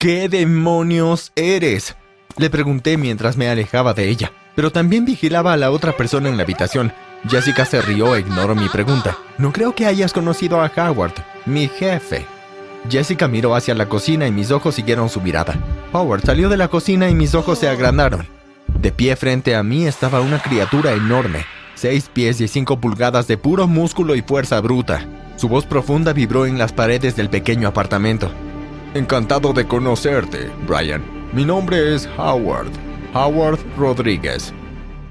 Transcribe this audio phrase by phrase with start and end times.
[0.00, 1.96] ¿Qué demonios eres?
[2.36, 6.36] Le pregunté mientras me alejaba de ella, pero también vigilaba a la otra persona en
[6.36, 6.92] la habitación.
[7.28, 9.18] Jessica se rió e ignoró mi pregunta.
[9.38, 11.14] No creo que hayas conocido a Howard,
[11.46, 12.24] mi jefe.
[12.88, 15.56] Jessica miró hacia la cocina y mis ojos siguieron su mirada.
[15.92, 18.28] Howard salió de la cocina y mis ojos se agrandaron.
[18.68, 21.44] De pie frente a mí estaba una criatura enorme,
[21.74, 25.04] seis pies y cinco pulgadas de puro músculo y fuerza bruta.
[25.34, 28.30] Su voz profunda vibró en las paredes del pequeño apartamento.
[28.94, 31.02] Encantado de conocerte, Brian.
[31.34, 32.70] Mi nombre es Howard.
[33.12, 34.54] Howard Rodríguez.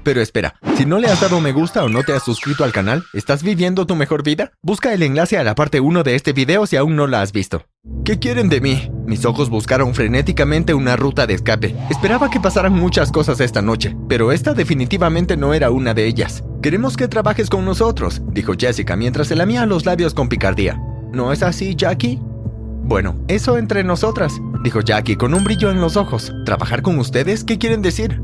[0.02, 2.72] Pero espera, si no le has dado me gusta o no te has suscrito al
[2.72, 4.50] canal, ¿estás viviendo tu mejor vida?
[4.62, 7.30] Busca el enlace a la parte 1 de este video si aún no la has
[7.30, 7.66] visto.
[8.04, 8.90] ¿Qué quieren de mí?
[9.06, 11.76] Mis ojos buscaron frenéticamente una ruta de escape.
[11.88, 16.42] Esperaba que pasaran muchas cosas esta noche, pero esta definitivamente no era una de ellas.
[16.62, 20.80] Queremos que trabajes con nosotros, dijo Jessica mientras se lamía los labios con picardía.
[21.12, 22.20] ¿No es así, Jackie?
[22.88, 26.32] Bueno, eso entre nosotras, dijo Jackie con un brillo en los ojos.
[26.46, 27.44] ¿Trabajar con ustedes?
[27.44, 28.22] ¿Qué quieren decir?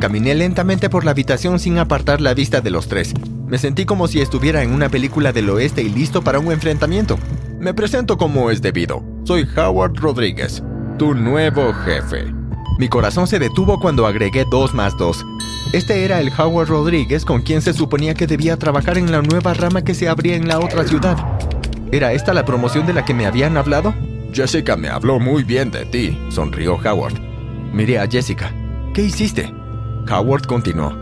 [0.00, 3.12] Caminé lentamente por la habitación sin apartar la vista de los tres.
[3.46, 7.18] Me sentí como si estuviera en una película del oeste y listo para un enfrentamiento.
[7.60, 9.04] Me presento como es debido.
[9.24, 10.62] Soy Howard Rodríguez,
[10.98, 12.32] tu nuevo jefe.
[12.78, 15.26] Mi corazón se detuvo cuando agregué dos más dos.
[15.74, 19.52] Este era el Howard Rodríguez con quien se suponía que debía trabajar en la nueva
[19.52, 21.18] rama que se abría en la otra ciudad.
[21.92, 23.94] ¿Era esta la promoción de la que me habían hablado?
[24.36, 27.14] Jessica me habló muy bien de ti, sonrió Howard.
[27.72, 28.52] Miré a Jessica.
[28.92, 29.50] ¿Qué hiciste?
[30.12, 30.94] Howard continuó.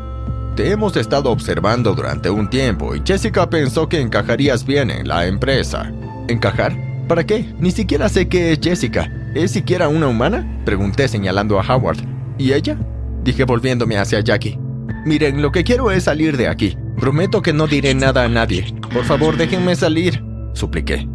[0.55, 5.27] Te hemos estado observando durante un tiempo y Jessica pensó que encajarías bien en la
[5.27, 5.93] empresa.
[6.29, 6.77] ¿Encajar?
[7.09, 7.53] ¿Para qué?
[7.59, 9.11] Ni siquiera sé qué es Jessica.
[9.35, 10.63] ¿Es siquiera una humana?
[10.65, 11.99] Pregunté señalando a Howard.
[12.39, 12.79] ¿Y ella?
[13.25, 14.61] Dije volviéndome hacia Jackie.
[15.05, 16.79] Miren, lo que quiero es salir de aquí.
[17.01, 18.73] Prometo que no diré nada a nadie.
[18.93, 20.23] Por favor, déjenme salir
[20.55, 21.09] supliqué.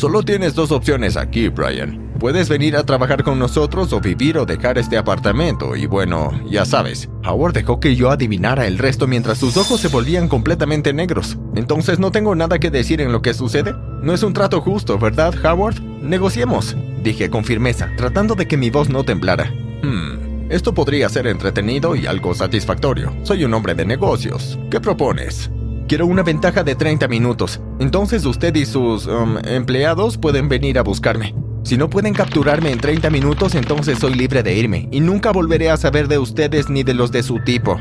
[0.00, 2.10] Solo tienes dos opciones aquí, Brian.
[2.18, 6.64] Puedes venir a trabajar con nosotros o vivir o dejar este apartamento y bueno, ya
[6.64, 7.10] sabes.
[7.22, 11.36] Howard dejó que yo adivinara el resto mientras sus ojos se volvían completamente negros.
[11.54, 13.74] Entonces no tengo nada que decir en lo que sucede.
[14.02, 15.82] No es un trato justo, ¿verdad, Howard?
[16.00, 19.52] Negociemos, dije con firmeza, tratando de que mi voz no temblara.
[19.82, 23.12] Hmm, esto podría ser entretenido y algo satisfactorio.
[23.22, 24.58] Soy un hombre de negocios.
[24.70, 25.50] ¿Qué propones?
[25.90, 27.60] Quiero una ventaja de 30 minutos.
[27.80, 31.34] Entonces usted y sus um, empleados pueden venir a buscarme.
[31.64, 35.68] Si no pueden capturarme en 30 minutos, entonces soy libre de irme y nunca volveré
[35.68, 37.76] a saber de ustedes ni de los de su tipo.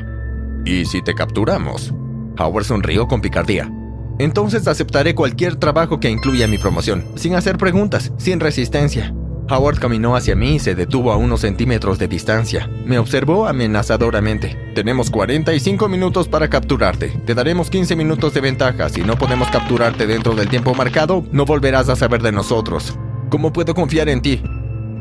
[0.65, 1.93] ¿Y si te capturamos?
[2.39, 3.71] Howard sonrió con picardía.
[4.17, 9.13] Entonces aceptaré cualquier trabajo que incluya mi promoción, sin hacer preguntas, sin resistencia.
[9.49, 12.69] Howard caminó hacia mí y se detuvo a unos centímetros de distancia.
[12.85, 14.55] Me observó amenazadoramente.
[14.75, 17.09] Tenemos 45 minutos para capturarte.
[17.25, 18.89] Te daremos 15 minutos de ventaja.
[18.89, 22.95] Si no podemos capturarte dentro del tiempo marcado, no volverás a saber de nosotros.
[23.29, 24.43] ¿Cómo puedo confiar en ti?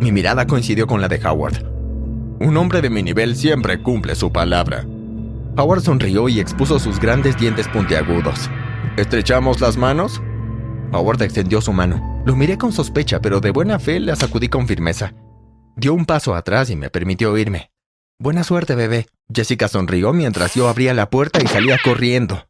[0.00, 1.62] Mi mirada coincidió con la de Howard.
[2.41, 4.86] Un hombre de mi nivel siempre cumple su palabra.
[5.59, 8.48] Howard sonrió y expuso sus grandes dientes puntiagudos.
[8.97, 10.22] ¿Estrechamos las manos?
[10.92, 12.18] Howard extendió su mano.
[12.28, 15.15] Lo miré con sospecha, pero de buena fe la sacudí con firmeza.
[15.77, 17.71] Dio un paso atrás y me permitió irme.
[18.19, 19.06] Buena suerte, bebé.
[19.34, 22.47] Jessica sonrió mientras yo abría la puerta y salía corriendo.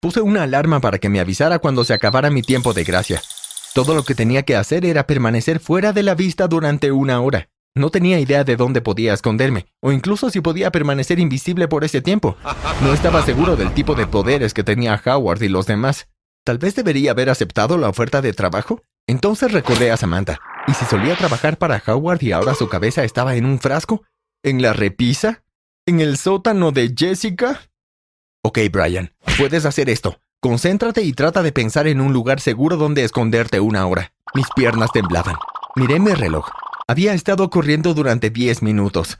[0.00, 3.22] Puse una alarma para que me avisara cuando se acabara mi tiempo de gracia.
[3.72, 7.50] Todo lo que tenía que hacer era permanecer fuera de la vista durante una hora.
[7.76, 12.00] No tenía idea de dónde podía esconderme, o incluso si podía permanecer invisible por ese
[12.00, 12.36] tiempo.
[12.82, 16.08] No estaba seguro del tipo de poderes que tenía Howard y los demás.
[16.44, 18.82] Tal vez debería haber aceptado la oferta de trabajo.
[19.10, 20.38] Entonces recordé a Samantha.
[20.68, 24.04] ¿Y si solía trabajar para Howard y ahora su cabeza estaba en un frasco?
[24.44, 25.42] ¿En la repisa?
[25.84, 27.60] ¿En el sótano de Jessica?
[28.44, 30.20] Ok, Brian, puedes hacer esto.
[30.38, 34.12] Concéntrate y trata de pensar en un lugar seguro donde esconderte una hora.
[34.32, 35.34] Mis piernas temblaban.
[35.74, 36.48] Miré mi reloj.
[36.86, 39.18] Había estado corriendo durante diez minutos.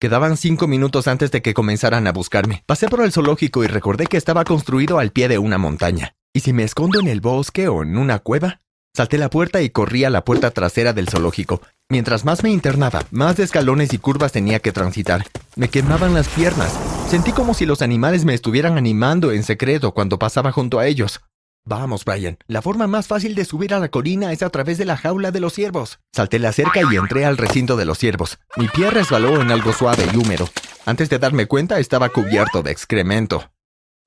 [0.00, 2.64] Quedaban cinco minutos antes de que comenzaran a buscarme.
[2.66, 6.16] Pasé por el zoológico y recordé que estaba construido al pie de una montaña.
[6.32, 8.62] ¿Y si me escondo en el bosque o en una cueva?
[8.98, 11.62] Salté la puerta y corrí a la puerta trasera del zoológico.
[11.88, 15.24] Mientras más me internaba, más escalones y curvas tenía que transitar.
[15.54, 16.76] Me quemaban las piernas.
[17.08, 21.20] Sentí como si los animales me estuvieran animando en secreto cuando pasaba junto a ellos.
[21.64, 22.38] Vamos, Brian.
[22.48, 25.30] La forma más fácil de subir a la colina es a través de la jaula
[25.30, 26.00] de los ciervos.
[26.12, 28.40] Salté la cerca y entré al recinto de los ciervos.
[28.56, 30.48] Mi pie resbaló en algo suave y húmedo.
[30.86, 33.48] Antes de darme cuenta estaba cubierto de excremento.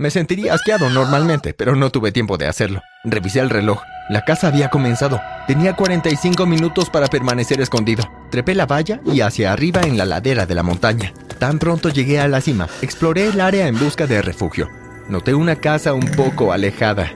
[0.01, 2.81] Me sentiría asqueado normalmente, pero no tuve tiempo de hacerlo.
[3.03, 3.83] Revisé el reloj.
[4.09, 5.21] La casa había comenzado.
[5.45, 8.11] Tenía 45 minutos para permanecer escondido.
[8.31, 11.13] Trepé la valla y hacia arriba en la ladera de la montaña.
[11.37, 14.71] Tan pronto llegué a la cima, exploré el área en busca de refugio.
[15.07, 17.11] Noté una casa un poco alejada.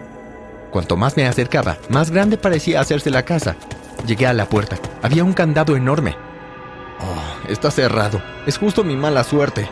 [0.70, 3.56] Cuanto más me acercaba, más grande parecía hacerse la casa.
[4.06, 4.78] Llegué a la puerta.
[5.02, 6.16] Había un candado enorme.
[7.00, 8.22] Oh, está cerrado.
[8.46, 9.68] Es justo mi mala suerte.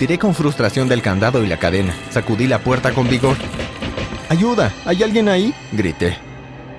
[0.00, 1.94] Tiré con frustración del candado y la cadena.
[2.08, 3.36] Sacudí la puerta con vigor.
[4.30, 4.72] ¡Ayuda!
[4.86, 5.52] ¿Hay alguien ahí?
[5.72, 6.16] grité.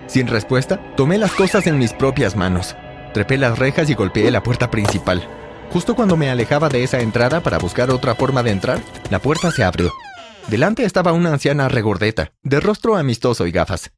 [0.07, 2.75] Sin respuesta, tomé las cosas en mis propias manos.
[3.13, 5.21] Trepé las rejas y golpeé la puerta principal.
[5.69, 8.81] Justo cuando me alejaba de esa entrada para buscar otra forma de entrar,
[9.11, 9.93] la puerta se abrió.
[10.47, 13.91] Delante estaba una anciana regordeta, de rostro amistoso y gafas.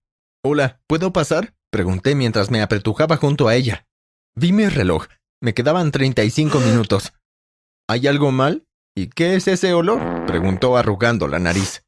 [0.44, 1.54] Hola, ¿puedo pasar?
[1.72, 3.88] Pregunté mientras me apretujaba junto a ella.
[4.36, 5.06] Vi mi reloj.
[5.40, 7.14] Me quedaban 35 minutos.
[7.88, 8.66] ¿Hay algo mal?
[8.96, 10.26] ¿Y qué es ese olor?
[10.28, 11.84] preguntó arrugando la nariz.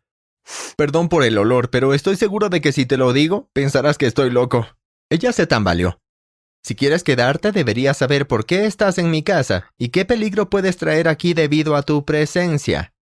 [0.78, 4.07] Perdón por el olor, pero estoy seguro de que si te lo digo, pensarás que
[4.07, 4.68] estoy loco.
[5.10, 6.00] Ella se tambaleó.
[6.63, 10.78] Si quieres quedarte, deberías saber por qué estás en mi casa y qué peligro puedes
[10.78, 12.94] traer aquí debido a tu presencia.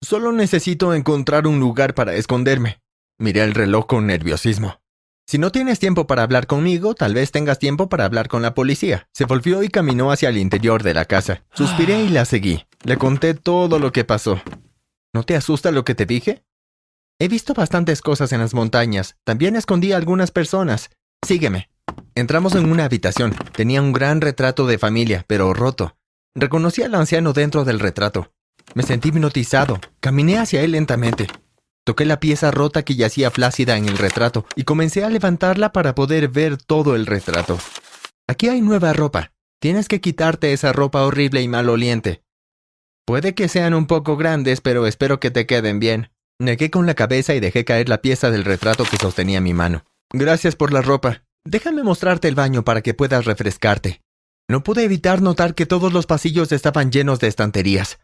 [0.00, 2.80] Solo necesito encontrar un lugar para esconderme.
[3.18, 4.80] Miré el reloj con nerviosismo.
[5.26, 8.54] Si no tienes tiempo para hablar conmigo, tal vez tengas tiempo para hablar con la
[8.54, 9.08] policía.
[9.12, 11.44] Se volvió y caminó hacia el interior de la casa.
[11.52, 12.67] Suspiré y la seguí.
[12.84, 14.40] Le conté todo lo que pasó.
[15.12, 16.44] ¿No te asusta lo que te dije?
[17.18, 19.16] He visto bastantes cosas en las montañas.
[19.24, 20.90] También escondí a algunas personas.
[21.26, 21.70] Sígueme.
[22.14, 23.34] Entramos en una habitación.
[23.52, 25.96] Tenía un gran retrato de familia, pero roto.
[26.36, 28.32] Reconocí al anciano dentro del retrato.
[28.74, 29.80] Me sentí hipnotizado.
[29.98, 31.26] Caminé hacia él lentamente.
[31.84, 35.94] Toqué la pieza rota que yacía flácida en el retrato y comencé a levantarla para
[35.94, 37.58] poder ver todo el retrato.
[38.28, 39.32] Aquí hay nueva ropa.
[39.58, 42.22] Tienes que quitarte esa ropa horrible y maloliente.
[43.08, 46.10] Puede que sean un poco grandes, pero espero que te queden bien.
[46.38, 49.86] Negué con la cabeza y dejé caer la pieza del retrato que sostenía mi mano.
[50.12, 51.22] Gracias por la ropa.
[51.42, 54.02] Déjame mostrarte el baño para que puedas refrescarte.
[54.46, 57.98] No pude evitar notar que todos los pasillos estaban llenos de estanterías.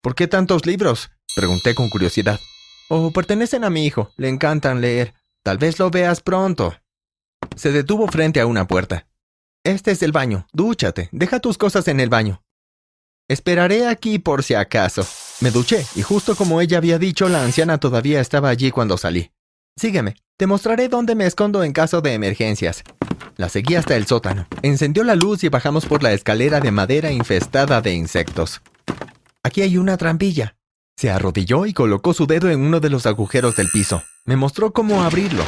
[0.00, 1.10] ¿Por qué tantos libros?
[1.34, 2.40] Pregunté con curiosidad.
[2.88, 4.10] Oh, pertenecen a mi hijo.
[4.16, 5.12] Le encantan leer.
[5.42, 6.74] Tal vez lo veas pronto.
[7.56, 9.06] Se detuvo frente a una puerta.
[9.64, 10.46] Este es el baño.
[10.54, 11.10] Dúchate.
[11.12, 12.42] Deja tus cosas en el baño.
[13.28, 15.04] Esperaré aquí por si acaso.
[15.40, 19.32] Me duché, y justo como ella había dicho, la anciana todavía estaba allí cuando salí.
[19.76, 20.16] Sígueme.
[20.38, 22.84] Te mostraré dónde me escondo en caso de emergencias.
[23.36, 24.46] La seguí hasta el sótano.
[24.62, 28.60] Encendió la luz y bajamos por la escalera de madera infestada de insectos.
[29.42, 30.56] Aquí hay una trampilla.
[30.96, 34.02] Se arrodilló y colocó su dedo en uno de los agujeros del piso.
[34.24, 35.44] Me mostró cómo abrirlo.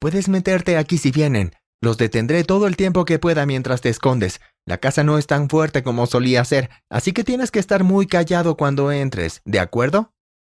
[0.00, 1.52] Puedes meterte aquí si vienen.
[1.84, 4.40] Los detendré todo el tiempo que pueda mientras te escondes.
[4.64, 8.06] La casa no es tan fuerte como solía ser, así que tienes que estar muy
[8.06, 10.10] callado cuando entres, ¿de acuerdo?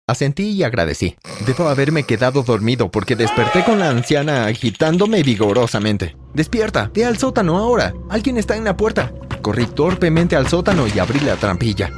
[0.06, 1.16] Asentí y agradecí.
[1.44, 6.16] Debo haberme quedado dormido porque desperté con la anciana agitándome vigorosamente.
[6.32, 7.92] Despierta, ve al sótano ahora.
[8.08, 9.12] Alguien está en la puerta.
[9.42, 11.90] Corrí torpemente al sótano y abrí la trampilla.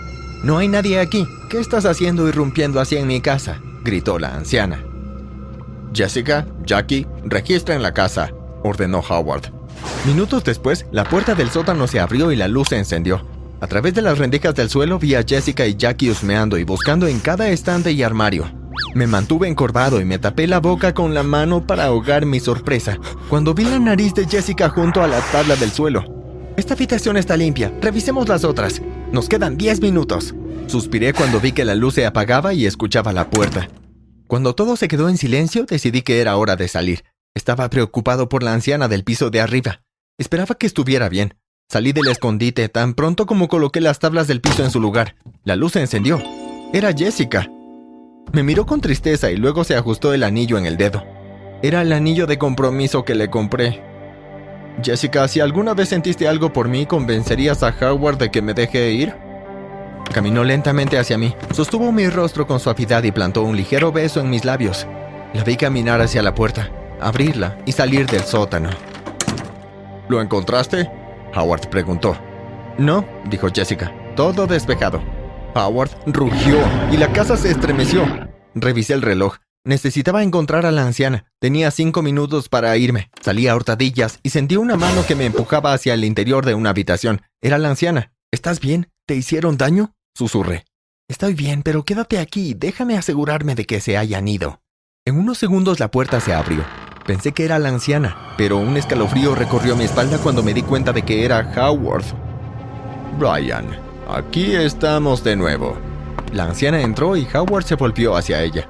[0.42, 1.24] No hay nadie aquí.
[1.48, 3.62] ¿Qué estás haciendo irrumpiendo así en mi casa?
[3.84, 4.84] gritó la anciana.
[5.94, 8.32] Jessica, Jackie, registren la casa,
[8.62, 9.52] ordenó Howard.
[10.06, 13.26] Minutos después, la puerta del sótano se abrió y la luz se encendió.
[13.60, 17.06] A través de las rendijas del suelo vi a Jessica y Jackie husmeando y buscando
[17.06, 18.50] en cada estante y armario.
[18.94, 22.98] Me mantuve encorvado y me tapé la boca con la mano para ahogar mi sorpresa
[23.28, 26.04] cuando vi la nariz de Jessica junto a la tabla del suelo.
[26.56, 28.80] Esta habitación está limpia, revisemos las otras.
[29.12, 30.34] Nos quedan 10 minutos.
[30.66, 33.68] Suspiré cuando vi que la luz se apagaba y escuchaba la puerta.
[34.26, 37.02] Cuando todo se quedó en silencio, decidí que era hora de salir.
[37.40, 39.80] Estaba preocupado por la anciana del piso de arriba.
[40.18, 41.36] Esperaba que estuviera bien.
[41.70, 45.16] Salí del escondite tan pronto como coloqué las tablas del piso en su lugar.
[45.44, 46.22] La luz se encendió.
[46.74, 47.50] Era Jessica.
[48.34, 51.02] Me miró con tristeza y luego se ajustó el anillo en el dedo.
[51.62, 53.82] Era el anillo de compromiso que le compré.
[54.82, 58.92] Jessica, si alguna vez sentiste algo por mí, ¿convencerías a Howard de que me deje
[58.92, 59.14] ir?
[60.12, 64.28] Caminó lentamente hacia mí, sostuvo mi rostro con suavidad y plantó un ligero beso en
[64.28, 64.86] mis labios.
[65.32, 66.70] La vi caminar hacia la puerta,
[67.02, 68.70] abrirla y salir del sótano.
[70.08, 70.90] ¿Lo encontraste?
[71.34, 72.16] Howard preguntó.
[72.78, 75.02] No, dijo Jessica, todo despejado.
[75.54, 76.58] Howard rugió
[76.90, 78.04] y la casa se estremeció.
[78.54, 79.36] Revisé el reloj.
[79.64, 81.26] Necesitaba encontrar a la anciana.
[81.38, 83.10] Tenía cinco minutos para irme.
[83.20, 86.70] Salí a hurtadillas y sentí una mano que me empujaba hacia el interior de una
[86.70, 87.22] habitación.
[87.42, 88.12] Era la anciana.
[88.32, 88.88] ¿Estás bien?
[89.06, 89.92] ¿Te hicieron daño?
[90.14, 90.64] Susurré.
[91.08, 92.54] Estoy bien, pero quédate aquí.
[92.54, 94.62] Déjame asegurarme de que se hayan ido.
[95.04, 96.64] En unos segundos la puerta se abrió.
[97.10, 100.92] Pensé que era la anciana, pero un escalofrío recorrió mi espalda cuando me di cuenta
[100.92, 102.04] de que era Howard.
[103.18, 103.66] Brian,
[104.08, 105.76] aquí estamos de nuevo.
[106.32, 108.68] La anciana entró y Howard se volvió hacia ella.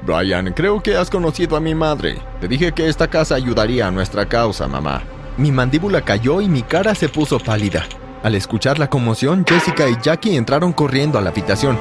[0.00, 2.22] Brian, creo que has conocido a mi madre.
[2.40, 5.02] Te dije que esta casa ayudaría a nuestra causa, mamá.
[5.36, 7.84] Mi mandíbula cayó y mi cara se puso pálida.
[8.22, 11.76] Al escuchar la conmoción, Jessica y Jackie entraron corriendo a la habitación.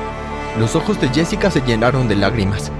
[0.60, 2.74] Los ojos de Jessica se llenaron de lágrimas.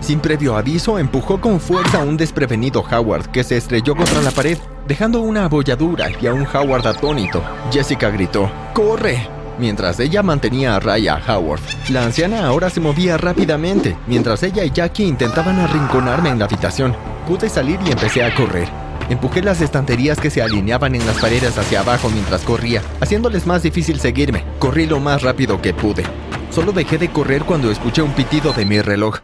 [0.00, 4.30] Sin previo aviso, empujó con fuerza a un desprevenido Howard que se estrelló contra la
[4.30, 4.58] pared.
[4.88, 9.28] Dejando una abolladura y a un Howard atónito, Jessica gritó, ¡Corre!
[9.58, 14.64] Mientras ella mantenía a raya a Howard, la anciana ahora se movía rápidamente, mientras ella
[14.64, 16.96] y Jackie intentaban arrinconarme en la habitación.
[17.28, 18.68] Pude salir y empecé a correr.
[19.10, 23.62] Empujé las estanterías que se alineaban en las paredes hacia abajo mientras corría, haciéndoles más
[23.62, 24.44] difícil seguirme.
[24.58, 26.04] Corrí lo más rápido que pude.
[26.50, 29.18] Solo dejé de correr cuando escuché un pitido de mi reloj.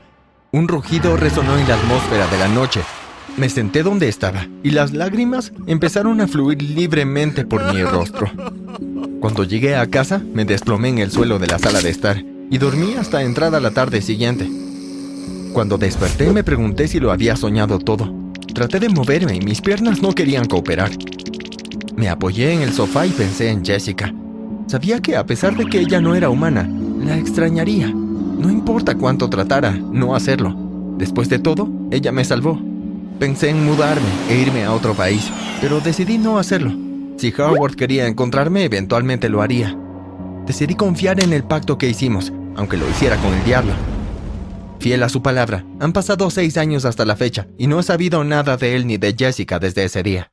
[0.52, 2.80] Un rugido resonó en la atmósfera de la noche.
[3.36, 8.30] Me senté donde estaba y las lágrimas empezaron a fluir libremente por mi rostro.
[9.20, 12.58] Cuando llegué a casa, me desplomé en el suelo de la sala de estar y
[12.58, 14.48] dormí hasta entrada la tarde siguiente.
[15.52, 18.14] Cuando desperté me pregunté si lo había soñado todo.
[18.54, 20.90] Traté de moverme y mis piernas no querían cooperar.
[21.96, 24.14] Me apoyé en el sofá y pensé en Jessica.
[24.68, 26.68] Sabía que a pesar de que ella no era humana,
[27.00, 27.92] la extrañaría.
[28.38, 30.54] No importa cuánto tratara, no hacerlo.
[30.98, 32.60] Después de todo, ella me salvó.
[33.18, 36.72] Pensé en mudarme e irme a otro país, pero decidí no hacerlo.
[37.16, 39.76] Si Howard quería encontrarme, eventualmente lo haría.
[40.46, 43.72] Decidí confiar en el pacto que hicimos, aunque lo hiciera con el diablo.
[44.80, 48.22] Fiel a su palabra, han pasado seis años hasta la fecha y no he sabido
[48.22, 50.30] nada de él ni de Jessica desde ese día.